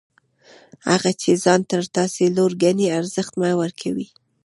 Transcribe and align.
هغه 0.89 1.11
چي 1.21 1.31
ځان 1.43 1.61
تر 1.71 1.83
تاسي 1.95 2.25
لوړ 2.35 2.51
ګڼي، 2.63 2.87
ارزښت 2.99 3.33
مه 3.41 3.49
ورکوئ! 3.61 4.07